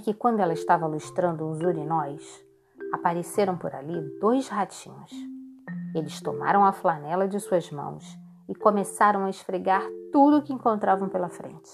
que, 0.00 0.14
quando 0.14 0.40
ela 0.40 0.52
estava 0.52 0.86
lustrando 0.86 1.44
uns 1.44 1.60
urinóis, 1.60 2.44
apareceram 2.92 3.56
por 3.56 3.74
ali 3.74 4.00
dois 4.20 4.48
ratinhos. 4.48 5.12
Eles 5.94 6.20
tomaram 6.20 6.64
a 6.64 6.72
flanela 6.72 7.28
de 7.28 7.38
suas 7.40 7.70
mãos 7.70 8.04
e 8.48 8.54
começaram 8.54 9.24
a 9.24 9.30
esfregar 9.30 9.82
tudo 10.12 10.42
que 10.42 10.52
encontravam 10.52 11.08
pela 11.08 11.28
frente. 11.28 11.70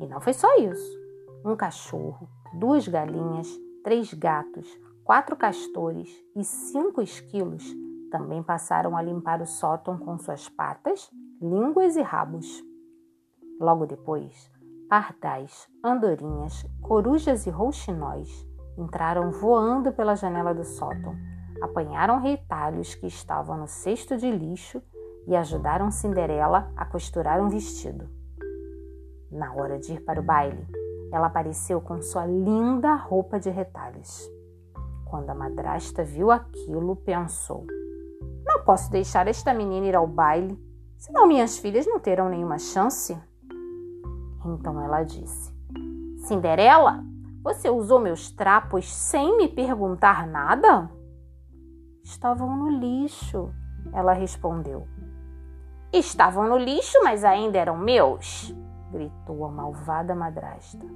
E 0.00 0.06
não 0.06 0.20
foi 0.20 0.32
só 0.32 0.48
isso: 0.58 0.98
um 1.44 1.56
cachorro, 1.56 2.28
duas 2.54 2.86
galinhas, 2.86 3.48
três 3.82 4.12
gatos, 4.12 4.66
quatro 5.04 5.36
castores 5.36 6.08
e 6.36 6.44
cinco 6.44 7.00
esquilos 7.00 7.64
também 8.10 8.42
passaram 8.42 8.96
a 8.96 9.02
limpar 9.02 9.42
o 9.42 9.46
sótão 9.46 9.98
com 9.98 10.18
suas 10.18 10.48
patas, 10.48 11.10
línguas 11.40 11.96
e 11.96 12.02
rabos. 12.02 12.64
Logo 13.60 13.86
depois, 13.86 14.50
pardais, 14.88 15.68
andorinhas, 15.84 16.64
corujas 16.80 17.46
e 17.46 17.50
rouxinóis 17.50 18.46
entraram 18.76 19.30
voando 19.30 19.92
pela 19.92 20.14
janela 20.14 20.54
do 20.54 20.64
sótão, 20.64 21.14
apanharam 21.60 22.20
retalhos 22.20 22.94
que 22.94 23.06
estavam 23.06 23.58
no 23.58 23.66
cesto 23.66 24.16
de 24.16 24.30
lixo 24.30 24.80
e 25.26 25.36
ajudaram 25.36 25.90
Cinderela 25.90 26.72
a 26.76 26.86
costurar 26.86 27.40
um 27.40 27.48
vestido. 27.48 28.08
Na 29.30 29.52
hora 29.52 29.78
de 29.78 29.92
ir 29.92 30.00
para 30.00 30.20
o 30.20 30.22
baile, 30.22 30.66
ela 31.12 31.26
apareceu 31.26 31.80
com 31.80 32.00
sua 32.00 32.24
linda 32.24 32.94
roupa 32.94 33.38
de 33.38 33.50
retalhos. 33.50 34.30
Quando 35.04 35.28
a 35.30 35.34
madrasta 35.34 36.04
viu 36.04 36.30
aquilo, 36.30 36.96
pensou: 36.96 37.66
Não 38.46 38.62
posso 38.64 38.90
deixar 38.90 39.26
esta 39.26 39.52
menina 39.52 39.86
ir 39.86 39.96
ao 39.96 40.06
baile, 40.06 40.58
senão 40.96 41.26
minhas 41.26 41.58
filhas 41.58 41.86
não 41.86 41.98
terão 41.98 42.28
nenhuma 42.28 42.58
chance. 42.58 43.18
Então 44.48 44.80
ela 44.80 45.02
disse: 45.02 45.52
Cinderela, 46.26 47.04
você 47.42 47.68
usou 47.68 48.00
meus 48.00 48.30
trapos 48.30 48.90
sem 48.92 49.36
me 49.36 49.48
perguntar 49.48 50.26
nada? 50.26 50.90
Estavam 52.02 52.56
no 52.56 52.70
lixo, 52.70 53.52
ela 53.92 54.12
respondeu. 54.12 54.86
Estavam 55.92 56.48
no 56.48 56.56
lixo, 56.56 56.98
mas 57.04 57.24
ainda 57.24 57.58
eram 57.58 57.76
meus, 57.76 58.54
gritou 58.90 59.44
a 59.44 59.50
malvada 59.50 60.14
madrasta. 60.14 60.86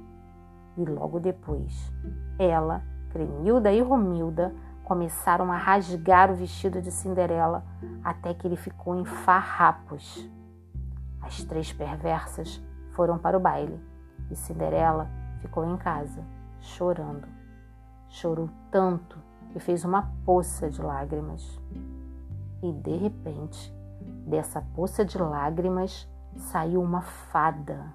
E 0.77 0.85
logo 0.85 1.19
depois, 1.19 1.91
ela, 2.39 2.83
Cremilda 3.11 3.71
e 3.71 3.81
Romilda 3.81 4.53
começaram 4.83 5.51
a 5.51 5.57
rasgar 5.57 6.31
o 6.31 6.35
vestido 6.35 6.81
de 6.81 6.91
Cinderela 6.91 7.63
até 8.03 8.33
que 8.33 8.47
ele 8.47 8.55
ficou 8.55 8.95
em 8.95 9.05
farrapos. 9.05 10.27
As 11.21 11.43
três 11.43 11.71
perversas 11.71 12.61
foram 12.93 13.17
para 13.17 13.37
o 13.37 13.41
baile 13.41 13.79
e 14.31 14.35
Cinderela 14.35 15.09
ficou 15.41 15.65
em 15.65 15.77
casa, 15.77 16.23
chorando. 16.61 17.27
Chorou 18.07 18.49
tanto 18.71 19.17
que 19.51 19.59
fez 19.59 19.83
uma 19.83 20.11
poça 20.25 20.69
de 20.69 20.81
lágrimas. 20.81 21.59
E 22.61 22.71
de 22.71 22.95
repente, 22.95 23.73
Dessa 24.25 24.61
poça 24.73 25.03
de 25.03 25.17
lágrimas 25.17 26.07
saiu 26.37 26.81
uma 26.81 27.01
fada 27.01 27.93